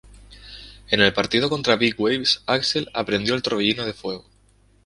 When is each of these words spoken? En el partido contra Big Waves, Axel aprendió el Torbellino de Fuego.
En 0.89 0.99
el 0.99 1.13
partido 1.13 1.47
contra 1.47 1.75
Big 1.75 1.93
Waves, 2.01 2.41
Axel 2.47 2.89
aprendió 2.91 3.35
el 3.35 3.43
Torbellino 3.43 3.85
de 3.85 3.93
Fuego. 3.93 4.25